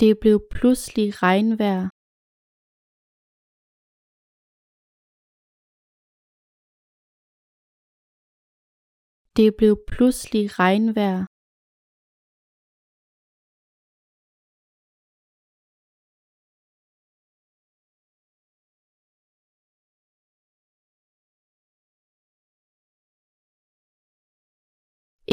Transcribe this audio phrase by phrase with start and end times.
[0.00, 1.84] Det blev pludselig regnvejr.
[9.36, 11.20] Det blev pludselig regnvejr.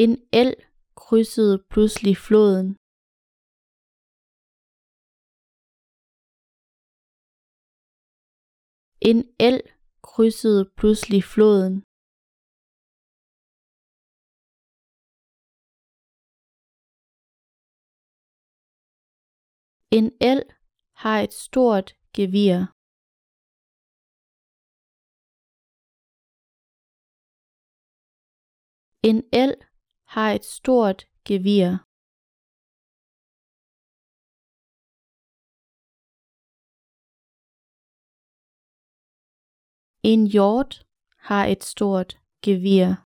[0.03, 0.57] En elg
[0.95, 2.80] krydsede pludselig floden.
[9.09, 9.65] En elg
[10.03, 11.75] krydsede pludselig floden.
[19.97, 20.47] En elg
[21.01, 22.57] har et stort gevir.
[29.09, 29.59] En elg
[30.13, 31.90] har et stort gevir.
[40.03, 40.83] En hjort
[41.29, 43.05] har et stort gevir.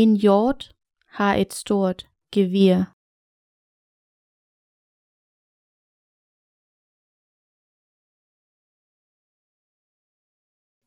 [0.00, 0.62] En hjort
[1.16, 2.00] har et stort
[2.34, 2.92] gevir.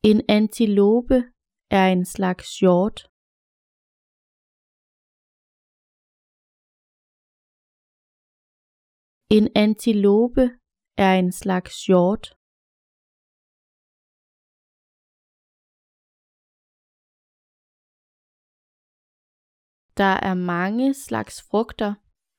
[0.10, 1.18] En antilope
[1.72, 3.15] er en slags hjort.
[9.30, 10.42] En antilope
[10.98, 12.26] er en slags hjort.
[19.98, 21.94] Der er mange slags frugter,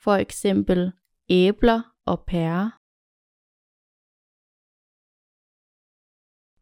[0.04, 0.92] for eksempel
[1.28, 2.66] æbler og pærer.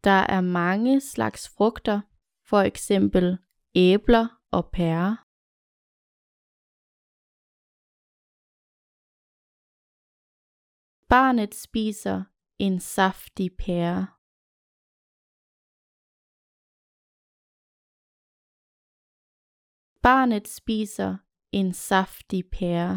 [0.07, 2.01] Der er mange slags frugter,
[2.49, 3.37] for eksempel
[3.75, 5.24] æbler og pærer.
[11.09, 12.19] Barnet spiser
[12.59, 14.01] en saftig pære.
[20.05, 21.11] Barnet spiser
[21.59, 22.93] en saftig pære.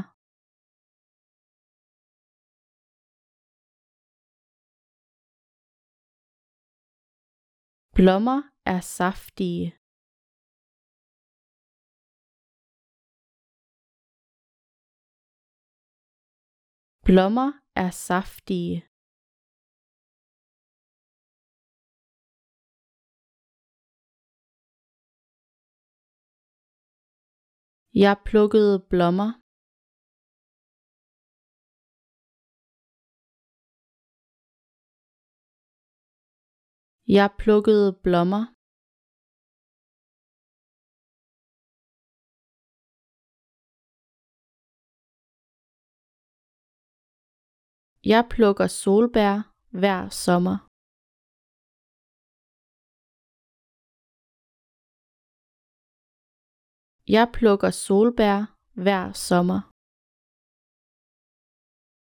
[7.97, 8.41] Blommer
[8.73, 9.69] er saftige.
[17.07, 17.51] Blommer
[17.85, 18.77] er saftige.
[28.05, 29.31] Jeg plukkede blommer.
[37.17, 38.58] Jeg plukkede blommer.
[48.15, 49.37] Jeg plukker solbær
[49.81, 50.57] hver sommer.
[57.17, 58.39] Jeg plukker solbær
[58.85, 59.61] hver sommer.